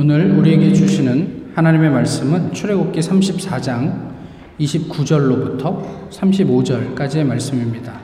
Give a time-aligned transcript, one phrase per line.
[0.00, 4.12] 오늘 우리에게 주시는 하나님의 말씀은 출애굽기 34장
[4.60, 7.98] 29절로부터 35절까지의 말씀입니다.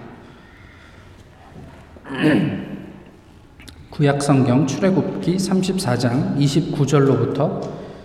[3.91, 7.61] 구약 성경 출애굽기 34장 29절로부터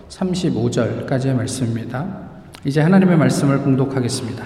[0.08, 2.06] 35절까지의 말씀입니다.
[2.64, 4.44] 이제 하나님의 말씀을 봉독하겠습니다.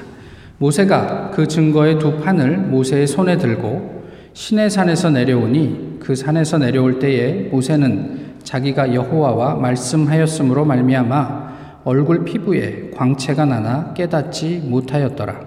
[0.56, 7.50] 모세가 그 증거의 두 판을 모세의 손에 들고 시내 산에서 내려오니 그 산에서 내려올 때에
[7.50, 11.54] 모세는 자기가 여호와와 말씀하였으므로 말미암아
[11.84, 15.40] 얼굴 피부에 광채가 나나 깨닫지 못하였더라.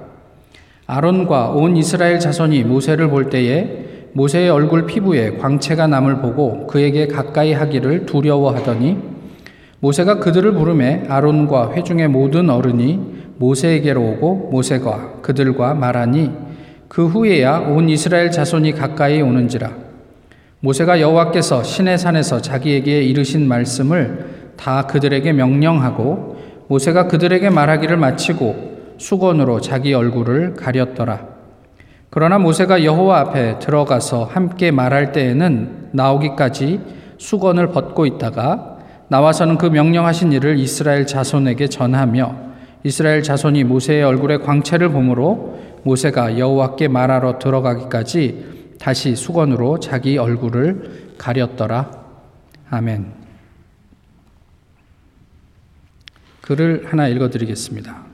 [0.86, 7.54] 아론과 온 이스라엘 자손이 모세를 볼 때에 모세의 얼굴 피부에 광채가 남을 보고 그에게 가까이
[7.54, 8.98] 하기를 두려워하더니
[9.80, 16.32] 모세가 그들을 부르매 아론과 회중의 모든 어른이 모세에게로 오고 모세가 그들과 말하니
[16.88, 19.87] 그 후에야 온 이스라엘 자손이 가까이 오는지라
[20.60, 29.62] 모세가 여호와께서 시내 산에서 자기에게 이르신 말씀을 다 그들에게 명령하고 모세가 그들에게 말하기를 마치고 수건으로
[29.62, 31.27] 자기 얼굴을 가렸더라.
[32.10, 36.82] 그러나 모세가 여호와 앞에 들어가서 함께 말할 때에는 나오기까지
[37.20, 38.77] 수건을 벗고 있다가
[39.10, 42.36] 나와서는 그 명령하신 일을 이스라엘 자손에게 전하며
[42.84, 51.92] 이스라엘 자손이 모세의 얼굴에 광채를 보므로 모세가 여호와께 말하러 들어가기까지 다시 수건으로 자기 얼굴을 가렸더라.
[52.70, 53.14] 아멘.
[56.42, 58.05] 글을 하나 읽어드리겠습니다.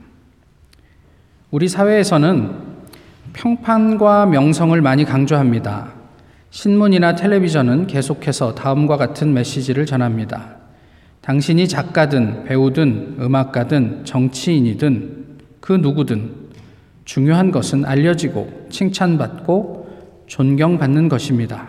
[1.50, 2.74] 우리 사회에서는
[3.32, 5.92] 평판과 명성을 많이 강조합니다.
[6.50, 10.56] 신문이나 텔레비전은 계속해서 다음과 같은 메시지를 전합니다.
[11.20, 15.24] 당신이 작가든 배우든 음악가든 정치인이든
[15.60, 16.44] 그 누구든
[17.04, 19.83] 중요한 것은 알려지고 칭찬받고
[20.26, 21.68] 존경받는 것입니다.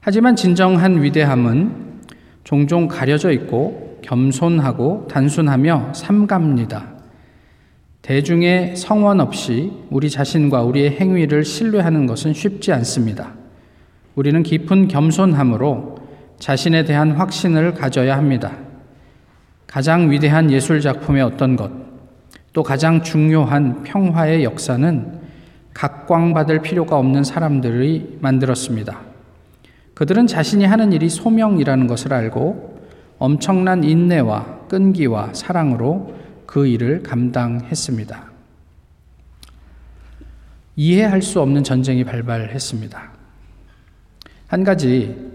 [0.00, 2.02] 하지만 진정한 위대함은
[2.44, 6.94] 종종 가려져 있고 겸손하고 단순하며 삼갑니다.
[8.02, 13.32] 대중의 성원 없이 우리 자신과 우리의 행위를 신뢰하는 것은 쉽지 않습니다.
[14.14, 15.96] 우리는 깊은 겸손함으로
[16.38, 18.52] 자신에 대한 확신을 가져야 합니다.
[19.66, 21.70] 가장 위대한 예술 작품의 어떤 것,
[22.52, 25.23] 또 가장 중요한 평화의 역사는
[25.74, 29.00] 각광받을 필요가 없는 사람들이 만들었습니다.
[29.94, 32.80] 그들은 자신이 하는 일이 소명이라는 것을 알고
[33.18, 36.14] 엄청난 인내와 끈기와 사랑으로
[36.46, 38.32] 그 일을 감당했습니다.
[40.76, 43.10] 이해할 수 없는 전쟁이 발발했습니다.
[44.48, 45.32] 한 가지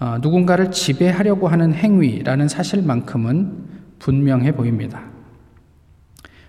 [0.00, 3.68] 어, 누군가를 지배하려고 하는 행위라는 사실만큼은
[3.98, 5.02] 분명해 보입니다.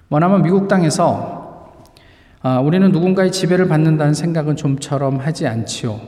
[0.07, 1.40] 뭐냐면 미국 땅에서
[2.43, 6.01] 아, 우리는 누군가의 지배를 받는다는 생각은 좀처럼 하지 않지요.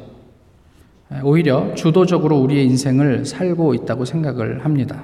[1.23, 5.03] 오히려 주도적으로 우리의 인생을 살고 있다고 생각을 합니다.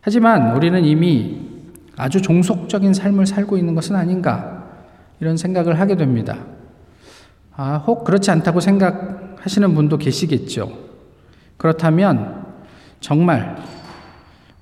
[0.00, 1.40] 하지만 우리는 이미
[1.96, 4.66] 아주 종속적인 삶을 살고 있는 것은 아닌가
[5.20, 6.38] 이런 생각을 하게 됩니다.
[7.54, 10.72] 아, 혹 그렇지 않다고 생각하시는 분도 계시겠죠.
[11.56, 12.44] 그렇다면
[12.98, 13.56] 정말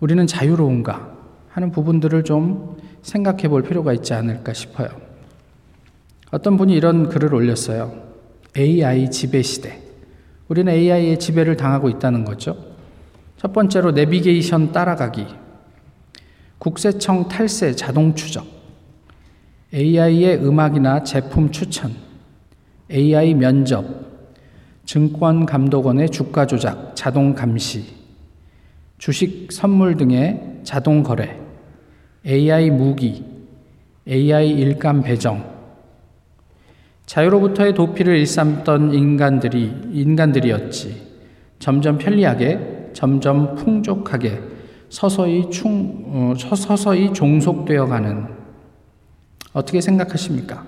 [0.00, 1.12] 우리는 자유로운가
[1.49, 5.06] 하는 부분들을 좀 생각해 볼 필요가 있지 않을까 싶어요.
[6.31, 7.92] 어떤 분이 이런 글을 올렸어요.
[8.56, 9.81] AI 지배 시대.
[10.48, 12.56] 우리는 AI의 지배를 당하고 있다는 거죠.
[13.37, 15.26] 첫 번째로 내비게이션 따라가기,
[16.59, 18.47] 국세청 탈세 자동 추적,
[19.75, 21.92] AI의 음악이나 제품 추천,
[22.91, 23.84] AI 면접,
[24.84, 27.84] 증권감독원의 주가 조작, 자동 감시,
[28.98, 31.38] 주식 선물 등의 자동 거래,
[32.25, 33.25] AI 무기,
[34.09, 35.56] AI 일감 배정,
[37.06, 41.06] 자유로부터의 도피를 일삼던 인간들이 인간들이었지.
[41.59, 44.41] 점점 편리하게, 점점 풍족하게
[44.89, 48.27] 서서히 충 어, 서서히 종속되어 가는
[49.53, 50.65] 어떻게 생각하십니까?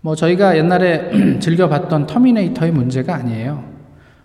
[0.00, 3.64] 뭐 저희가 옛날에 즐겨 봤던 터미네이터의 문제가 아니에요.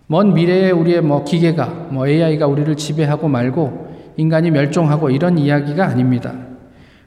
[0.08, 6.34] 먼 미래에 우리의 뭐 기계가 뭐 AI가 우리를 지배하고 말고 인간이 멸종하고 이런 이야기가 아닙니다.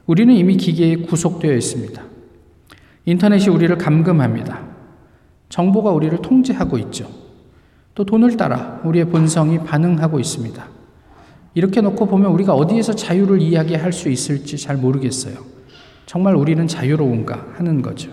[0.05, 2.12] 우리는 이미 기계에 구속되어 있습니다.
[3.05, 4.61] 인터넷이 우리를 감금합니다.
[5.49, 7.09] 정보가 우리를 통제하고 있죠.
[7.95, 10.65] 또 돈을 따라 우리의 본성이 반응하고 있습니다.
[11.53, 15.35] 이렇게 놓고 보면 우리가 어디에서 자유를 이야기할 수 있을지 잘 모르겠어요.
[16.05, 18.11] 정말 우리는 자유로운가 하는 거죠.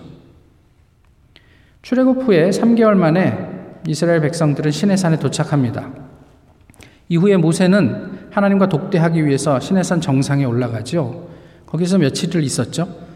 [1.83, 5.91] 출애굽 후에 3개월 만에 이스라엘 백성들은 시내산에 도착합니다.
[7.09, 11.29] 이후에 모세는 하나님과 독대하기 위해서 시내산 정상에 올라가죠.
[11.67, 13.10] 거기서 며칠을 있었죠.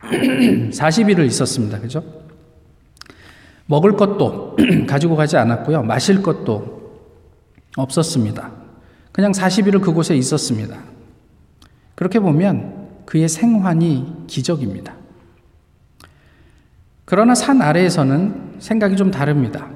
[0.70, 1.80] 40일을 있었습니다.
[1.80, 2.04] 그죠?
[3.66, 4.56] 먹을 것도
[4.88, 5.82] 가지고 가지 않았고요.
[5.82, 6.78] 마실 것도
[7.76, 8.50] 없었습니다.
[9.12, 10.78] 그냥 40일을 그곳에 있었습니다.
[11.94, 14.94] 그렇게 보면 그의 생환이 기적입니다.
[17.04, 19.68] 그러나 산 아래에서는 생각이 좀 다릅니다.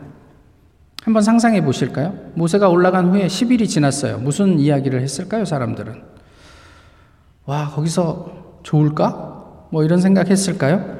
[1.02, 2.14] 한번 상상해 보실까요?
[2.34, 4.18] 모세가 올라간 후에 10일이 지났어요.
[4.18, 6.00] 무슨 이야기를 했을까요, 사람들은?
[7.46, 9.31] 와, 거기서 좋을까?
[9.72, 10.98] 뭐 이런 생각 했을까요?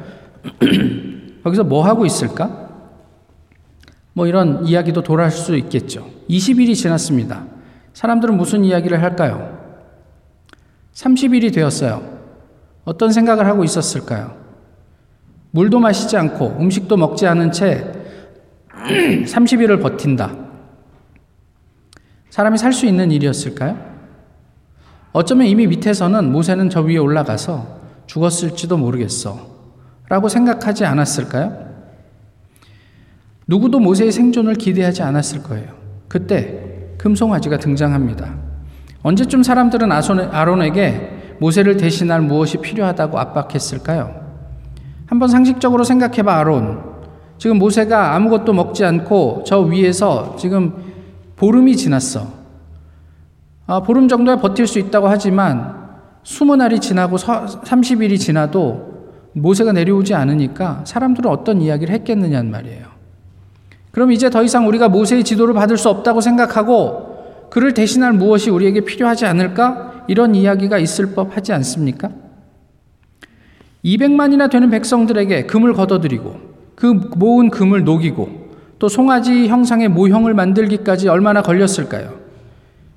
[1.45, 2.71] 거기서 뭐 하고 있을까?
[4.15, 6.09] 뭐 이런 이야기도 돌아올 수 있겠죠.
[6.31, 7.45] 20일이 지났습니다.
[7.93, 9.59] 사람들은 무슨 이야기를 할까요?
[10.95, 12.19] 30일이 되었어요.
[12.87, 14.35] 어떤 생각을 하고 있었을까요?
[15.51, 17.93] 물도 마시지 않고 음식도 먹지 않은 채
[18.73, 20.35] 30일을 버틴다.
[22.31, 23.93] 사람이 살 수 있는 일이었을까요?
[25.13, 27.82] 어쩌면 이미 밑에서는 모세는 저 위에 올라가서
[28.13, 29.39] 죽었을지도 모르겠어.
[30.11, 31.73] 라고 생각하지 않았을까요?
[33.47, 35.71] 누구도 모세의 생존을 기대하지 않았을 거예요.
[36.09, 38.35] 그때 금송아지가 등장합니다.
[39.03, 44.23] 언제쯤 사람들은 아론에게 모세를 대신할 무엇이 필요하다고 압박했을까요?
[45.07, 46.83] 한번 상식적으로 생각해봐, 아론.
[47.39, 50.75] 지금 모세가 아무것도 먹지 않고 저 위에서 지금
[51.37, 52.29] 보름이 지났어.
[53.67, 55.82] 아, 보름 정도야 버틸 수 있다고 하지만
[56.25, 58.93] 20날이 지나고 30일이 지나도
[59.33, 62.87] 모세가 내려오지 않으니까 사람들은 어떤 이야기를 했겠느냐는 말이에요.
[63.91, 68.81] 그럼 이제 더 이상 우리가 모세의 지도를 받을 수 없다고 생각하고 그를 대신할 무엇이 우리에게
[68.83, 70.05] 필요하지 않을까?
[70.09, 72.11] 이런 이야기가 있을 법 하지 않습니까?
[73.85, 76.37] 200만이나 되는 백성들에게 금을 걷어들이고
[76.75, 78.43] 그 모은 금을 녹이고
[78.79, 82.15] 또 송아지 형상의 모형을 만들기까지 얼마나 걸렸을까요?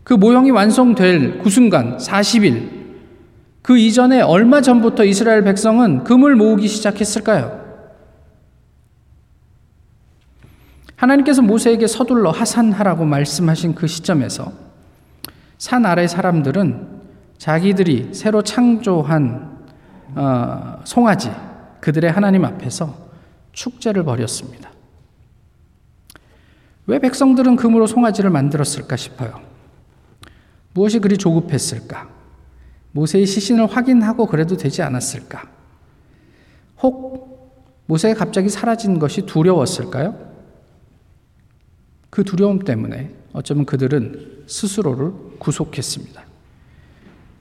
[0.03, 2.74] 그 모형이 완성될 그 순간 40일
[3.65, 7.65] 그 이전에 얼마 전부터 이스라엘 백성은 금을 모으기 시작했을까요?
[10.95, 14.53] 하나님께서 모세에게 서둘러 하산하라고 말씀하신 그 시점에서
[15.57, 17.01] 산 아래 사람들은
[17.39, 19.57] 자기들이 새로 창조한
[20.13, 21.31] 어, 송아지
[21.81, 22.95] 그들의 하나님 앞에서
[23.51, 24.69] 축제를 벌였습니다.
[26.85, 29.41] 왜 백성들은 금으로 송아지를 만들었을까 싶어요.
[30.75, 32.13] 무엇이 그리 조급했을까?
[32.95, 35.43] 모세의 시신을 확인하고 그래도 되지 않았을까?
[36.81, 40.15] 혹 모세가 갑자기 사라진 것이 두려웠을까요?
[42.09, 46.23] 그 두려움 때문에 어쩌면 그들은 스스로를 구속했습니다.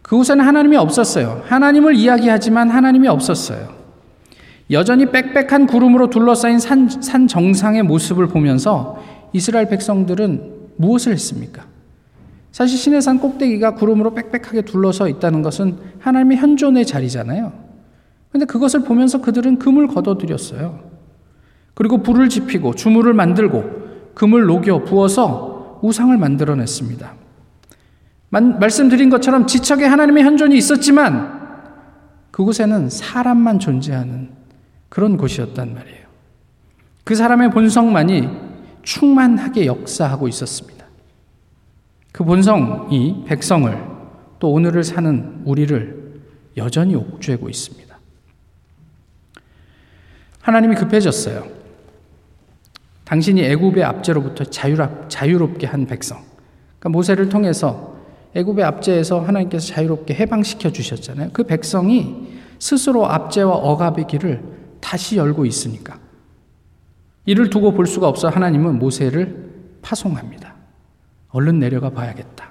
[0.02, 1.44] 그곳에는 하나님이 없었어요.
[1.46, 3.72] 하나님을 이야기하지만 하나님이 없었어요.
[4.72, 9.00] 여전히 빽빽한 구름으로 둘러싸인 산, 산 정상의 모습을 보면서
[9.32, 11.73] 이스라엘 백성들은 무엇을 했습니까?
[12.54, 17.52] 사실 시내산 꼭대기가 구름으로 빽빽하게 둘러서 있다는 것은 하나님의 현존의 자리잖아요.
[18.30, 20.78] 근데 그것을 보면서 그들은 금을 걷어들였어요.
[21.74, 27.14] 그리고 불을 지피고 주물을 만들고 금을 녹여 부어서 우상을 만들어냈습니다.
[28.30, 31.40] 말씀드린 것처럼 지척에 하나님의 현존이 있었지만
[32.30, 34.30] 그곳에는 사람만 존재하는
[34.88, 36.04] 그런 곳이었단 말이에요.
[37.02, 38.28] 그 사람의 본성만이
[38.82, 40.73] 충만하게 역사하고 있었습니다.
[42.14, 43.76] 그 본성이 백성을
[44.38, 46.20] 또 오늘을 사는 우리를
[46.56, 47.99] 여전히 옥죄고 있습니다.
[50.40, 51.44] 하나님이 급해졌어요.
[53.05, 56.22] 당신이 애굽의 압제로부터 자유롭 게 한 백성.
[56.79, 57.96] 그러니까 모세를 통해서
[58.36, 61.31] 애굽의 압제에서 하나님께서 자유롭게 해방시켜 주셨잖아요.
[61.32, 64.41] 그 백성이 스스로 압제와 억압의 길을
[64.81, 65.98] 다시 열고 있으니까.
[67.27, 69.50] 이를 두고 볼 수가 없어 하나님은 모세를
[69.82, 70.54] 파송합니다.
[71.34, 72.50] 얼른 내려가 봐야겠다.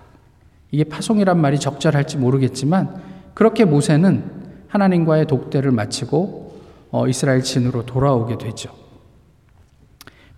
[0.70, 3.02] 이게 파송이란 말이 적절할지 모르겠지만
[3.34, 6.62] 그렇게 모세는 하나님과의 독대를 마치고
[6.92, 8.70] 어, 이스라엘 진으로 돌아오게 되죠.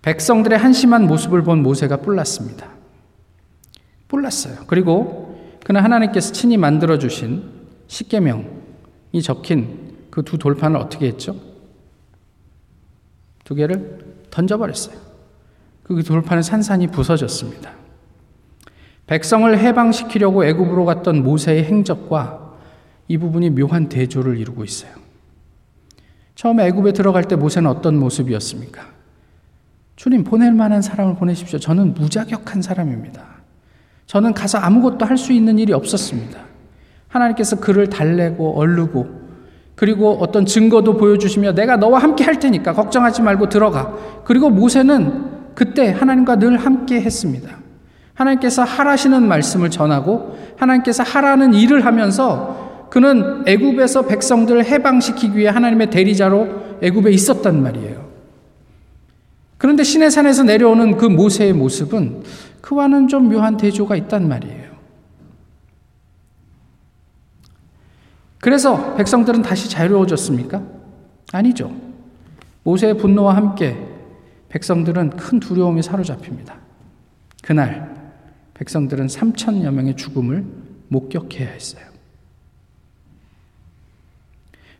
[0.00, 2.70] 백성들의 한심한 모습을 본 모세가 뿔났습니다.
[4.08, 4.60] 뿔났어요.
[4.66, 7.42] 그리고 그는 하나님께서 친히 만들어 주신
[7.88, 11.36] 십계명이 적힌 그 두 돌판을 어떻게 했죠?
[13.44, 14.96] 두 개를 던져버렸어요.
[15.82, 17.85] 그 돌판은 산산이 부서졌습니다.
[19.06, 22.54] 백성을 해방시키려고 애굽으로 갔던 모세의 행적과
[23.08, 24.90] 이 부분이 묘한 대조를 이루고 있어요.
[26.34, 28.82] 처음에 애굽에 들어갈 때 모세는 어떤 모습이었습니까?
[29.94, 31.58] 주님 보낼 만한 사람을 보내십시오.
[31.58, 33.24] 저는 무자격한 사람입니다.
[34.06, 36.38] 저는 가서 아무것도 할 수 있는 일이 없었습니다.
[37.08, 39.26] 하나님께서 그를 달래고 얼르고
[39.74, 43.94] 그리고 어떤 증거도 보여주시며 내가 너와 함께 할 테니까 걱정하지 말고 들어가.
[44.24, 47.65] 그리고 모세는 그때 하나님과 늘 함께 했습니다.
[48.16, 56.78] 하나님께서 하라시는 말씀을 전하고 하나님께서 하라는 일을 하면서 그는 애굽에서 백성들을 해방시키기 위해 하나님의 대리자로
[56.82, 58.06] 애굽에 있었단 말이에요.
[59.58, 62.22] 그런데 시내산에서 내려오는 그 모세의 모습은
[62.60, 64.66] 그와는 좀 묘한 대조가 있단 말이에요.
[68.40, 70.62] 그래서 백성들은 다시 자유로워졌습니까?
[71.32, 71.74] 아니죠.
[72.62, 73.76] 모세의 분노와 함께
[74.48, 76.54] 백성들은 큰 두려움에 사로잡힙니다.
[77.42, 77.95] 그날
[78.56, 80.44] 백성들은 3천여 명의 죽음을
[80.88, 81.84] 목격해야 했어요.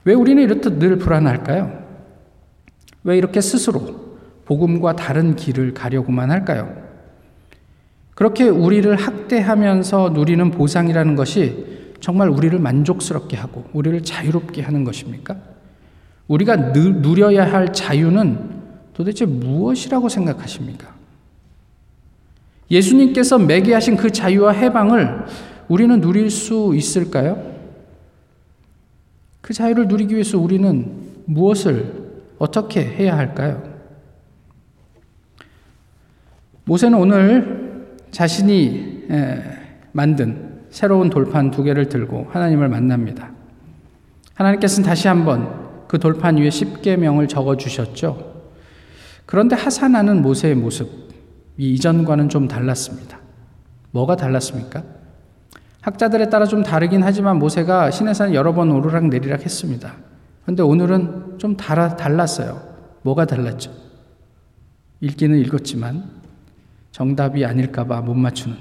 [0.04, 1.84] 왜 우리는 이렇듯 늘 불안할까요?
[3.04, 4.16] 왜 이렇게 스스로
[4.46, 6.74] 복음과 다른 길을 가려고만 할까요?
[8.14, 15.36] 그렇게 우리를 학대하면서 누리는 보상이라는 것이 정말 우리를 만족스럽게 하고 우리를 자유롭게 하는 것입니까?
[16.28, 18.56] 우리가 누려야 할 자유는
[18.94, 20.95] 도대체 무엇이라고 생각하십니까?
[22.70, 25.24] 예수님께서 매개하신 그 자유와 해방을
[25.68, 27.54] 우리는 누릴 수 있을까요?
[29.40, 30.90] 그 자유를 누리기 위해서 우리는
[31.26, 32.06] 무엇을
[32.38, 33.62] 어떻게 해야 할까요?
[36.64, 39.04] 모세는 오늘 자신이
[39.92, 43.30] 만든 새로운 돌판 두 개를 들고 하나님을 만납니다.
[44.34, 48.34] 하나님께서는 다시 한번 그 돌판 위에 십계명을 적어 주셨죠.
[49.24, 51.05] 그런데 하산하는 모세의 모습
[51.58, 53.18] 이 이전과는 좀 달랐습니다.
[53.90, 54.82] 뭐가 달랐습니까?
[55.80, 59.94] 학자들에 따라 좀 다르긴 하지만 모세가 시내산 여러 번 오르락 내리락 했습니다.
[60.42, 62.60] 그런데 오늘은 좀 달아, 달랐어요.
[63.02, 63.72] 뭐가 달랐죠?
[65.00, 66.10] 읽기는 읽었지만
[66.90, 68.56] 정답이 아닐까봐 못 맞추는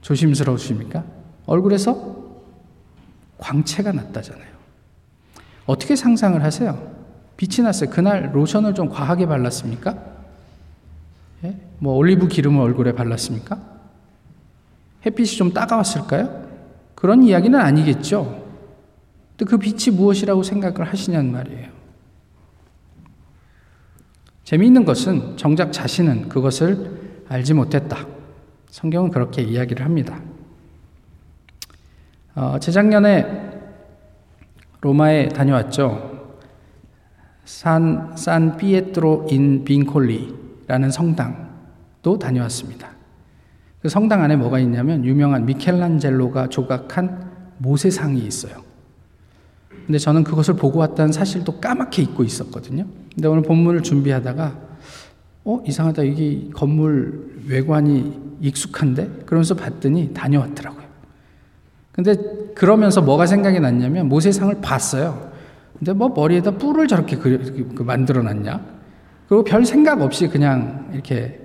[0.00, 1.04] 조심스러우십니까?
[1.46, 2.16] 얼굴에서
[3.38, 4.54] 광채가 났다잖아요.
[5.66, 6.94] 어떻게 상상을 하세요?
[7.36, 7.90] 빛이 났어요.
[7.90, 10.13] 그날 로션을 좀 과하게 발랐습니까?
[11.44, 11.56] 예?
[11.78, 13.60] 뭐 올리브 기름을 얼굴에 발랐습니까?
[15.04, 16.44] 햇빛이 좀 따가웠을까요?
[16.94, 18.44] 그런 이야기는 아니겠죠.
[19.46, 21.68] 그 빛이 무엇이라고 생각을 하시냐는 말이에요.
[24.44, 28.06] 재미있는 것은 정작 자신은 그것을 알지 못했다.
[28.70, 30.20] 성경은 그렇게 이야기를 합니다.
[32.34, 33.52] 어, 재작년에
[34.80, 36.34] 로마에 다녀왔죠.
[37.44, 42.90] 산, 산 피에트로 인 빈콜리 라는 성당도 다녀왔습니다.
[43.80, 48.62] 그 성당 안에 뭐가 있냐면 유명한 미켈란젤로가 조각한 모세상이 있어요.
[49.86, 52.86] 근데 저는 그것을 보고 왔다는 사실도 까맣게 잊고 있었거든요.
[53.14, 54.58] 근데 오늘 본문을 준비하다가
[55.44, 60.84] 어 이상하다 이게 건물 외관이 익숙한데 그러면서 봤더니 다녀왔더라고요.
[61.92, 62.14] 근데
[62.54, 65.30] 그러면서 뭐가 생각이 났냐면 모세상을 봤어요.
[65.78, 68.73] 근데 뭐 머리에다 뿔을 저렇게 그 만들어 놨냐?
[69.28, 71.40] 그리고 별 생각 없이 그냥 이렇게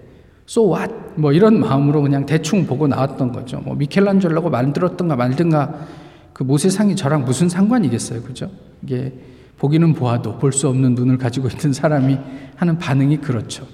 [0.47, 0.93] so what?
[1.15, 3.59] 뭐 이런 마음으로 그냥 대충 보고 나왔던 거죠.
[3.59, 5.87] 뭐 미켈란젤로가 만들었던가 말든가
[6.33, 8.21] 그 모세상이 저랑 무슨 상관이겠어요.
[8.23, 8.49] 그죠?
[8.83, 9.13] 이게
[9.57, 12.17] 보기는 보아도 볼 수 없는 눈을 가지고 있는 사람이
[12.55, 13.67] 하는 반응이 그렇죠.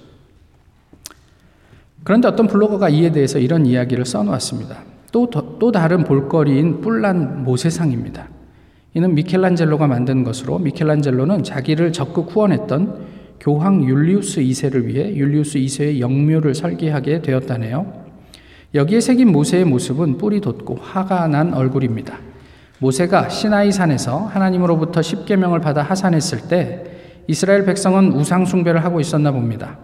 [2.03, 4.77] 그런데 어떤 블로거가 이에 대해서 이런 이야기를 써놓았습니다.
[5.11, 8.27] 또, 또 다른 볼거리인 뿔난 모세상입니다.
[8.93, 16.55] 이는 미켈란젤로가 만든 것으로 미켈란젤로는 자기를 적극 후원했던 교황 율리우스 2세를 위해 율리우스 2세의 영묘를
[16.55, 18.05] 설계하게 되었다네요.
[18.73, 22.17] 여기에 새긴 모세의 모습은 뿔이 돋고 화가 난 얼굴입니다.
[22.79, 26.83] 모세가 시나이 산에서 하나님으로부터 십계명을 받아 하산했을 때
[27.27, 29.77] 이스라엘 백성은 우상 숭배를 하고 있었나 봅니다.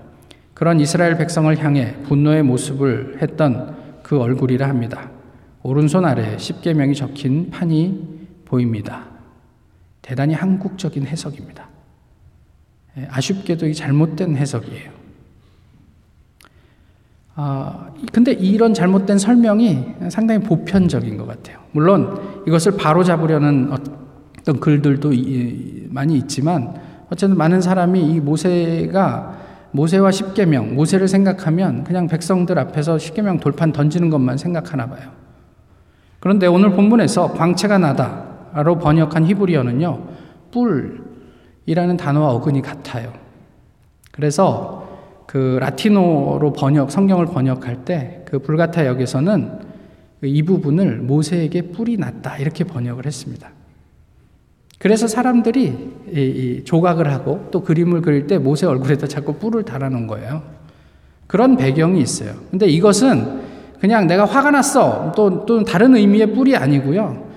[0.54, 5.10] 그런 이스라엘 백성을 향해 분노의 모습을 했던 그 얼굴이라 합니다.
[5.64, 9.06] 오른손 아래 십계명이 적힌 판이 보입니다.
[10.02, 11.71] 대단히 한국적인 해석입니다.
[12.98, 14.92] 예, 아쉽게도 이 잘못된 해석이에요.
[17.36, 21.60] 아, 근데 이런 잘못된 설명이 상당히 보편적인 것 같아요.
[21.72, 25.12] 물론 이것을 바로 잡으려는 어떤 글들도
[25.90, 26.76] 많이 있지만
[27.10, 29.40] 어쨌든 많은 사람이 이 모세가
[29.72, 35.10] 모세와 십계명, 모세를 생각하면 그냥 백성들 앞에서 십계명 돌판 던지는 것만 생각하나 봐요.
[36.20, 40.08] 그런데 오늘 본문에서 광채가 나다로 번역한 히브리어는요,
[40.52, 41.11] 뿔
[41.72, 43.14] 이라는 단어와 어근이 같아요.
[44.12, 44.88] 그래서
[45.26, 49.60] 그 라틴어로 번역, 성경을 번역할 때 그 불가타 역에서는
[50.24, 53.50] 이 부분을 모세에게 뿔이 났다 이렇게 번역을 했습니다.
[54.80, 60.44] 그래서 사람들이 조각을 하고 또 그림을 그릴 때 모세 얼굴에다 자꾸 뿔을 달아놓은 거예요.
[61.28, 62.34] 그런 배경이 있어요.
[62.50, 63.42] 근데 이것은
[63.82, 65.12] 그냥 내가 화가 났어.
[65.14, 67.28] 또, 또 다른 의미의 뿔이 아니고요.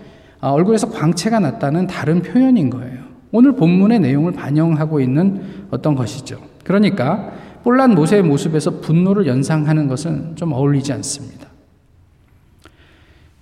[0.41, 3.04] 아, 얼굴에서 광채가 났다는 다른 표현인 거예요.
[3.37, 6.39] 오늘 본문의 내용을 반영하고 있는 어떤 것이죠.
[6.63, 7.33] 그러니까
[7.65, 11.49] 뿔난 모세의 모습에서 분노를 연상하는 것은 좀 어울리지 않습니다.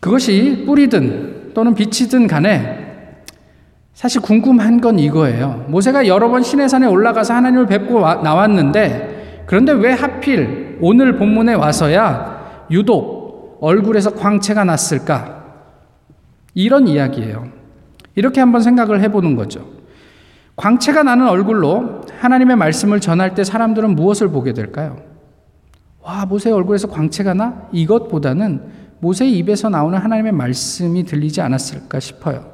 [0.01, 3.25] 그것이 뿔이든 또는 빛이든 간에
[3.93, 5.67] 사실 궁금한 건 이거예요.
[5.69, 13.59] 모세가 여러 번 시내산에 올라가서 하나님을 뵙고 나왔는데 그런데 왜 하필 오늘 본문에 와서야 유독
[13.61, 15.45] 얼굴에서 광채가 났을까?
[16.55, 17.47] 이런 이야기예요.
[18.15, 19.82] 이렇게 한번 생각을 해보는 거죠.
[20.57, 25.03] 광채가 나는 얼굴로 하나님의 말씀을 전할 때 사람들은 무엇을 보게 될까요?
[26.03, 27.69] 와, 모세 얼굴에서 광채가 나?
[27.73, 32.53] 이것보다는 모세의 입에서 나오는 하나님의 말씀이 들리지 않았을까 싶어요.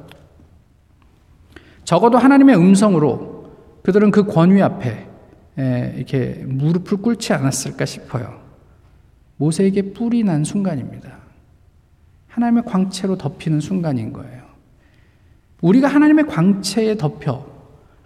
[1.84, 3.52] 적어도 하나님의 음성으로
[3.82, 5.06] 그들은 그 권위 앞에
[5.56, 8.38] 이렇게 무릎을 꿇지 않았을까 싶어요.
[9.36, 11.16] 모세에게 뿔이 난 순간입니다.
[12.28, 14.42] 하나님의 광채로 덮이는 순간인 거예요.
[15.60, 17.46] 우리가 하나님의 광채에 덮여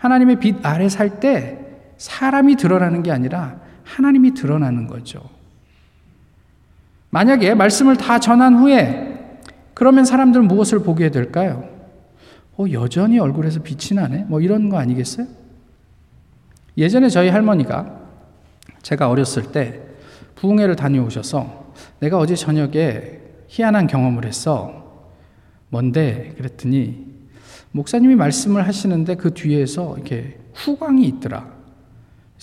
[0.03, 1.59] 하나님의 빛 아래 살 때
[1.97, 5.23] 사람이 드러나는 게 아니라 하나님이 드러나는 거죠.
[7.11, 9.39] 만약에 말씀을 다 전한 후에
[9.75, 11.69] 그러면 사람들은 무엇을 보게 될까요?
[12.57, 14.25] 어, 여전히 얼굴에서 빛이 나네?
[14.27, 15.27] 뭐 이런 거 아니겠어요?
[16.77, 18.01] 예전에 저희 할머니가
[18.83, 19.83] 제가 어렸을 때
[20.35, 25.05] 부흥회를 다녀오셔서 내가 어제 저녁에 희한한 경험을 했어.
[25.69, 26.35] 뭔데?
[26.37, 27.12] 그랬더니
[27.73, 31.51] 목사님이 말씀을 하시는데 그 뒤에서 이렇게 후광이 있더라.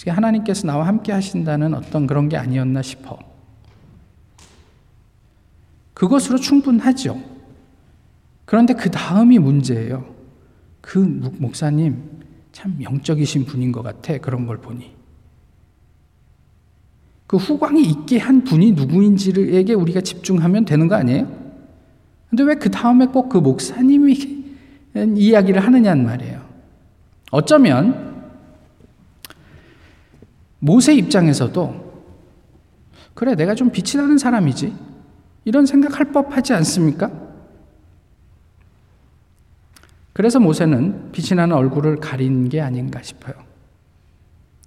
[0.08, 3.20] 하나님께서 나와 함께 하신다는 어떤 그런 게 아니었나 싶어.
[5.94, 7.22] 그것으로 충분하죠.
[8.46, 10.06] 그런데 그 다음이 문제예요.
[10.82, 11.00] 그
[11.38, 12.02] 목사님
[12.54, 14.18] 참 영적이신 분인 것 같아.
[14.18, 14.96] 그런 걸 보니.
[17.28, 21.28] 그 후광이 있게 한 분이 누구인지에게 우리가 집중하면 되는 거 아니에요?
[22.30, 24.39] 근데 왜 그 다음에 꼭 그 목사님이
[24.96, 26.42] 이야기를 하느냐는 말이에요.
[27.32, 28.32] 어쩌면
[30.60, 31.90] 모세 입장에서도
[33.14, 34.74] 그래, 내가 좀 빛이 나는 사람이지.
[35.44, 37.12] 이런 생각할 법하지 않습니까?
[40.14, 43.34] 그래서 모세는 빛이 나는 얼굴을 가린 게 아닌가 싶어요.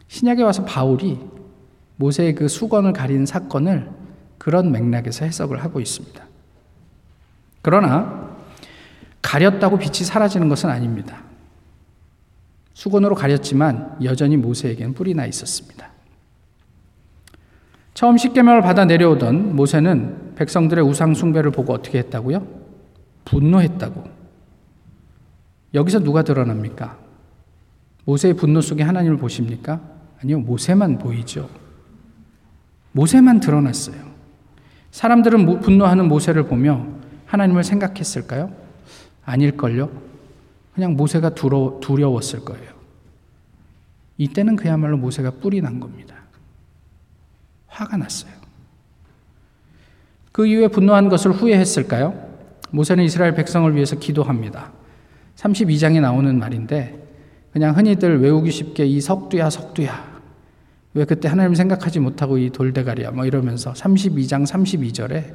[0.09, 1.19] 신약에 와서 바울이
[1.97, 3.91] 모세의 그 수건을 가린 사건을
[4.37, 6.23] 그런 맥락에서 해석을 하고 있습니다.
[7.63, 8.32] 그러나
[9.23, 11.23] 가렸다고 빛이 사라지는 것은 아닙니다.
[12.75, 15.91] 수건으로 가렸지만 여전히 모세에게는 뿔이 나 있었습니다.
[17.95, 22.47] 처음 십계명을 받아 내려오던 모세는 백성들의 우상 숭배를 보고 어떻게 했다고요?
[23.25, 24.05] 분노했다고.
[25.75, 26.99] 여기서 누가 드러납니까?
[28.05, 29.81] 모세의 분노 속에 하나님을 보십니까?
[30.23, 31.49] 아니요, 모세만 보이죠.
[32.93, 33.97] 모세만 드러났어요.
[34.91, 36.87] 사람들은 분노하는 모세를 보며
[37.27, 38.62] 하나님을 생각했을까요?
[39.25, 39.91] 아닐걸요?
[40.75, 42.73] 그냥 모세가 두려웠을 거예요.
[44.19, 46.15] 이때는 그야말로 모세가 뿔이 난 겁니다.
[47.67, 48.33] 화가 났어요.
[50.31, 52.31] 그 이후에 분노한 것을 후회했을까요?
[52.71, 54.73] 모세는 이스라엘 백성을 위해서 기도합니다.
[55.37, 56.99] 32장에 나오는 말인데
[57.53, 60.23] 그냥 흔히들 외우기 쉽게 이 석두야 석두야
[60.95, 65.35] 왜 그때 하나님 생각하지 못하고 이 돌대가리야 뭐 이러면서 32장 32절에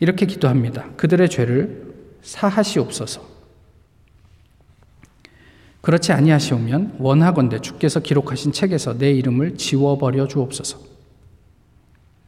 [0.00, 0.90] 이렇게 기도합니다.
[0.96, 1.91] 그들의 죄를
[2.22, 3.32] 사하시옵소서.
[5.80, 10.78] 그렇지 아니하시오면 원하건대 주께서 기록하신 책에서 내 이름을 지워버려 주옵소서.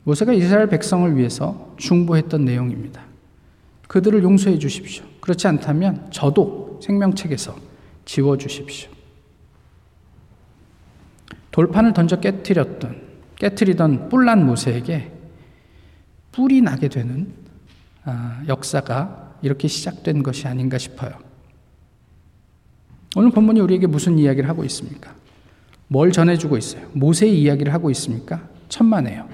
[0.02, 3.02] 모세가 이스라엘 백성을 위해서 중보했던 내용입니다.
[3.88, 5.04] 그들을 용서해 주십시오.
[5.20, 7.57] 그렇지 않다면 저도 생명책에서
[8.04, 8.90] 지워 주십시오.
[11.52, 13.02] 돌판을 던져 깨뜨렸던
[13.37, 15.12] 깨뜨리던 뿔난 모세에게
[16.33, 17.33] 뿔이 나게 되는
[18.04, 21.12] 아, 역사가 이렇게 시작된 것이 아닌가 싶어요.
[23.16, 25.14] 오늘 본문이 우리에게 무슨 이야기를 하고 있습니까?
[25.87, 26.88] 뭘 전해주고 있어요?
[26.92, 28.48] 모세의 이야기를 하고 있습니까?
[28.68, 29.28] 천만에요.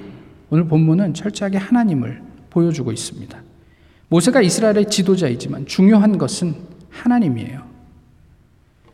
[0.51, 3.41] 오늘 본문은 철저하게 하나님을 보여주고 있습니다.
[4.09, 6.57] 모세가 이스라엘의 지도자이지만 중요한 것은
[6.91, 7.63] 하나님이에요.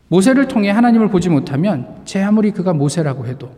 [0.08, 3.50] 모세를 통해 하나님을 보지 못하면 제 아무리 그가 모세라고 해도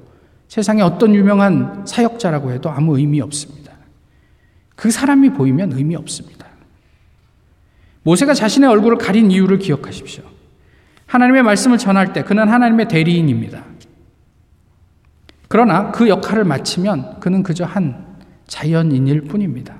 [0.47, 3.73] 세상에 어떤 유명한 사역자라고 해도 아무 의미 없습니다.
[4.77, 6.38] 그 사람이 보이면 의미 없습니다.
[8.09, 10.25] 모세가 자신의 얼굴을 가린 이유를 기억하십시오.
[11.05, 13.65] 하나님의 말씀을 전할 때 그는 하나님의 대리인입니다.
[15.47, 18.07] 그러나 그 역할을 마치면 그는 그저 한
[18.47, 19.75] 자연인일 뿐입니다.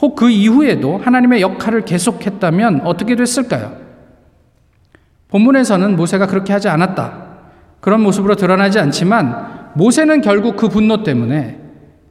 [0.00, 3.76] 혹 그 이후에도 하나님의 역할을 계속했다면 어떻게 됐을까요?
[5.28, 7.30] 본문에서는 모세가 그렇게 하지 않았다.
[7.80, 11.58] 그런 모습으로 드러나지 않지만 모세는 결국 그 분노 때문에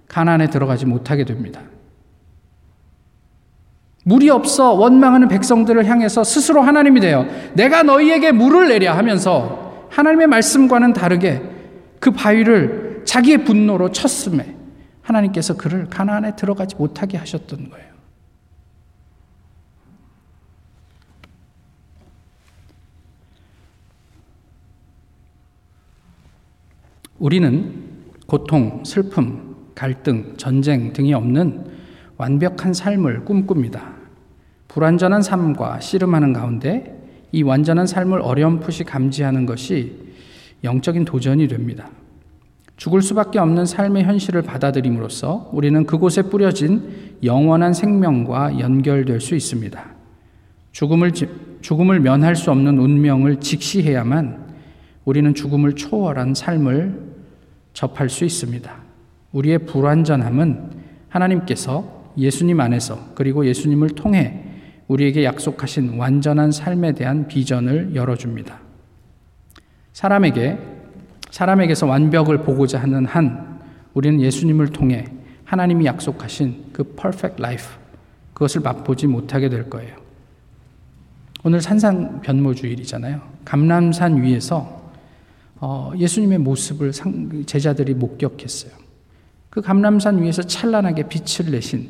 [0.10, 1.62] 가난에 들어가지 못하게 됩니다.
[4.10, 10.93] 물이 없어 원망하는 백성들을 향해서 스스로 하나님이 되어 내가 너희에게 물을 내랴 하면서 하나님의 말씀과는
[10.93, 11.43] 다르게
[12.00, 14.56] 그 바위를 자기의 분노로 쳤음에
[15.04, 17.89] 하나님께서 그를 가나안에 들어가지 못하게 하셨던 거예요.
[27.19, 27.74] 우리는
[28.26, 31.65] 고통, 슬픔, 갈등, 전쟁 등이 없는
[32.17, 33.99] 완벽한 삶을 꿈꿉니다.
[34.69, 36.95] 불완전한 삶과 씨름하는 가운데
[37.32, 39.95] 이 완전한 삶을 어렴풋이 감지하는 것이
[40.63, 41.89] 영적인 도전이 됩니다.
[42.77, 49.84] 죽을 수밖에 없는 삶의 현실을 받아들임으로써 우리는 그곳에 뿌려진 영원한 생명과 연결될 수 있습니다.
[50.71, 51.12] 죽음을,
[51.62, 54.47] 죽음을 면할 수 없는 운명을 직시해야만
[55.03, 57.10] 우리는 죽음을 초월한 삶을
[57.73, 58.71] 접할 수 있습니다.
[59.34, 60.69] 우리의 불완전함은
[61.10, 64.38] 하나님께서 예수님 안에서 그리고 예수님을 통해
[64.89, 68.60] 우리에게 약속하신 완전한 삶에 대한 비전을 열어줍니다.
[69.93, 70.58] 사람에게,
[71.30, 73.60] 사람에게서 완벽을 보고자 하는 한,
[73.93, 75.06] 우리는 예수님을 통해
[75.45, 77.67] 하나님이 약속하신 그 perfect life,
[78.34, 79.95] 그것을 맛보지 못하게 될 거예요.
[81.43, 83.21] 오늘 산상 변모주일이잖아요.
[83.45, 84.80] 감람산 위에서
[85.62, 86.91] 어, 예수님의 모습을
[87.45, 88.71] 제자들이 목격했어요.
[89.49, 91.89] 그 감람산 위에서 찬란하게 빛을 내신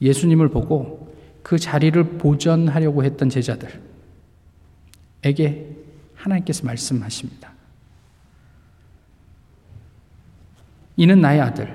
[0.00, 1.07] 예수님을 보고
[1.48, 3.78] 그 자리를 보전하려고 했던 제자들에게
[6.14, 7.54] 하나님께서 말씀하십니다.
[10.98, 11.74] 이는 나의 아들,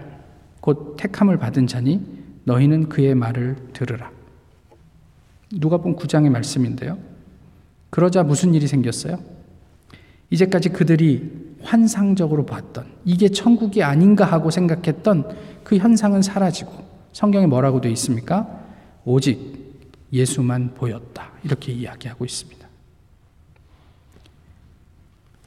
[0.62, 2.06] 곧 택함을 받은 자니
[2.44, 4.12] 너희는 그의 말을 들으라.
[5.54, 7.00] 누가 본 9장의 말씀인데요.
[7.90, 9.18] 그러자 무슨 일이 생겼어요?
[10.30, 16.74] 이제까지 그들이 환상적으로 봤던 이게 천국이 아닌가 하고 생각했던 그 현상은 사라지고
[17.12, 18.62] 성경에 뭐라고 되어 있습니까?
[19.04, 19.63] 오직
[20.14, 21.32] 예수만 보였다.
[21.44, 22.64] 이렇게 이야기하고 있습니다.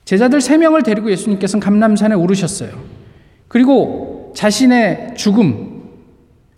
[0.05, 2.70] 제자들 세 명을 데리고 예수님께서는 감람산에 오르셨어요.
[3.48, 5.85] 그리고 자신의 죽음,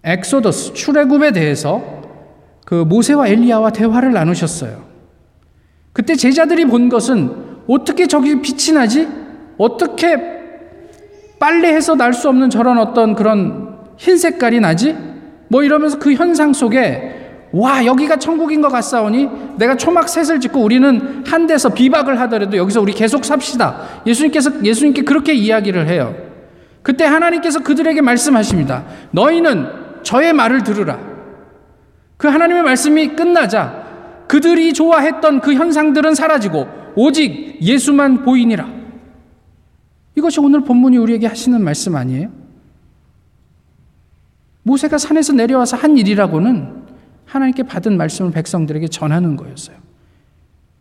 [0.05, 2.03] 엑소더스, 출애굽에 대해서
[2.65, 4.87] 그 모세와 엘리야와 대화를 나누셨어요.
[5.93, 9.09] 그때 제자들이 본 것은 어떻게 저기 빛이 나지?
[9.59, 10.17] 어떻게
[11.39, 14.97] 빨래해서 날 수 없는 저런 어떤 그런 흰 색깔이 나지?
[15.49, 17.18] 뭐 이러면서 그 현상 속에
[17.53, 22.81] 와 여기가 천국인 것 같사오니 내가 초막 셋을 짓고 우리는 한 데서 비박을 하더라도 여기서
[22.81, 24.03] 우리 계속 삽시다.
[24.07, 26.15] 예수님께서 예수님께 그렇게 이야기를 해요.
[26.83, 28.85] 그때 하나님께서 그들에게 말씀하십니다.
[29.13, 29.67] 너희는
[30.03, 30.99] 저의 말을 들으라.
[32.17, 33.87] 그 하나님의 말씀이 끝나자
[34.27, 38.69] 그들이 좋아했던 그 현상들은 사라지고 오직 예수만 보이니라.
[40.17, 42.29] 이것이 오늘 본문이 우리에게 하시는 말씀 아니에요?
[44.65, 46.78] 모세가 산에서 내려와서 한 일이라고는
[47.29, 49.77] 하나님께 받은 말씀을 백성들에게 전하는 거였어요.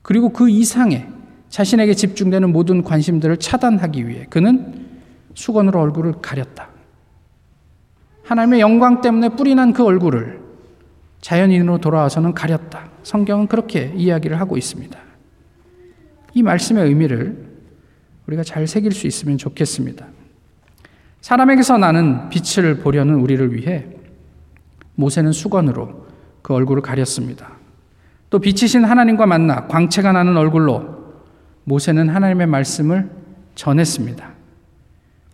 [0.01, 1.07] 그리고 그 이상의
[1.49, 4.85] 자신에게 집중되는 모든 관심들을 차단하기 위해 그는
[5.33, 6.69] 수건으로 얼굴을 가렸다.
[8.23, 10.39] 하나님의 영광 때문에 뿌리 난 그 얼굴을
[11.21, 12.89] 자연인으로 돌아와서는 가렸다.
[13.03, 14.97] 성경은 그렇게 이야기를 하고 있습니다.
[16.33, 17.45] 이 말씀의 의미를
[18.27, 20.05] 우리가 잘 새길 수 있으면 좋겠습니다.
[21.21, 23.85] 사람에게서 나는 빛을 보려는 우리를 위해
[24.95, 26.07] 모세는 수건으로
[26.47, 27.57] 그 얼굴을 가렸습니다.
[28.29, 31.13] 또 빛이신 하나님과 만나 광채가 나는 얼굴로
[31.65, 33.09] 모세는 하나님의 말씀을
[33.55, 34.29] 전했습니다.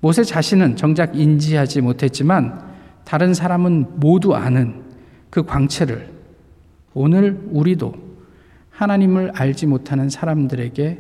[0.02, 2.60] 모세 자신은 정작 인지하지 못했지만
[3.04, 4.82] 다른 사람은 모두 아는
[5.30, 6.10] 그 광채를
[6.96, 7.94] 오늘 우리도
[8.72, 10.98] 하나님을 알지 못하는 사람들에게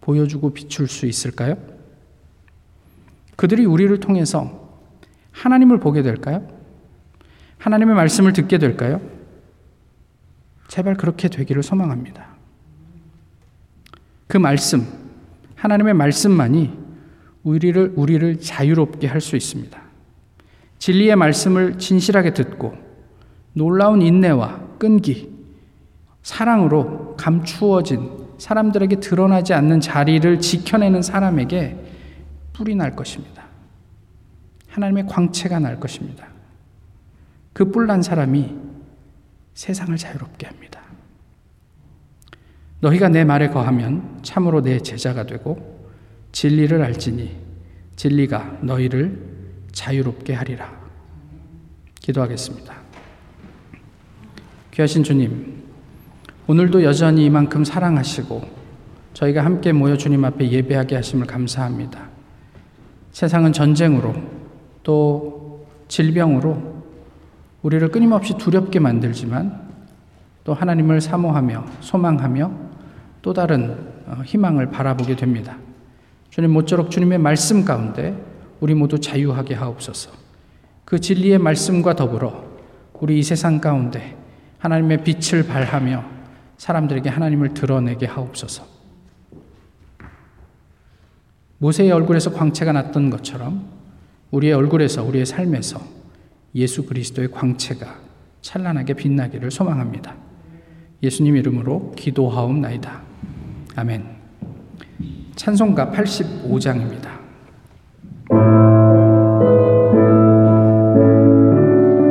[0.00, 1.56] 보여주고 비출 수 있을까요?
[3.36, 4.68] 그들이 우리를 통해서
[5.30, 6.44] 하나님을 보게 될까요?
[7.58, 9.14] 하나님의 말씀을 듣게 될까요?
[10.68, 12.26] 제발 그렇게 되기를 소망합니다.
[14.26, 14.86] 그 말씀,
[15.54, 16.86] 하나님의 말씀만이
[17.44, 19.80] 우리를, 우리를 자유롭게 할 수 있습니다.
[20.78, 22.76] 진리의 말씀을 진실하게 듣고
[23.52, 25.34] 놀라운 인내와 끈기,
[26.22, 31.82] 사랑으로 감추어진 사람들에게 드러나지 않는 자리를 지켜내는 사람에게
[32.52, 33.44] 뿔이 날 것입니다.
[34.68, 36.26] 하나님의 광채가 날 것입니다.
[37.54, 38.54] 그 뿔난 사람이
[39.56, 40.82] 세상을 자유롭게 합니다.
[42.80, 45.88] 너희가 내 말에 거하면 참으로 내 제자가 되고
[46.32, 47.34] 진리를 알지니
[47.96, 49.18] 진리가 너희를
[49.72, 50.70] 자유롭게 하리라.
[52.00, 52.74] 기도하겠습니다.
[54.72, 55.64] 귀하신 주님,
[56.46, 58.42] 오늘도 여전히 이만큼 사랑하시고
[59.14, 62.10] 저희가 함께 모여 주님 앞에 예배하게 하심을 감사합니다.
[63.10, 64.14] 세상은 전쟁으로
[64.82, 66.75] 또 질병으로
[67.62, 69.66] 우리를 끊임없이 두렵게 만들지만
[70.44, 72.52] 또 하나님을 사모하며 소망하며
[73.22, 75.56] 또 다른 어, 희망을 바라보게 됩니다.
[76.30, 78.14] 주님 모쪼록 주님의 말씀 가운데
[78.60, 80.12] 우리 모두 자유하게 하옵소서.
[80.84, 82.44] 그 진리의 말씀과 더불어
[82.92, 84.16] 우리 이 세상 가운데
[84.58, 86.04] 하나님의 빛을 발하며
[86.56, 88.64] 사람들에게 하나님을 드러내게 하옵소서.
[91.58, 93.66] 모세의 얼굴에서 광채가 났던 것처럼
[94.30, 95.95] 우리의 얼굴에서 우리의 삶에서
[96.56, 98.00] 예수 그리스도의 광채가
[98.40, 100.16] 찬란하게 빛나기를 소망합니다.
[101.02, 103.02] 예수님 이름으로 기도하옵나이다.
[103.76, 104.16] 아멘.
[105.36, 107.15] 찬송가 85장입니다.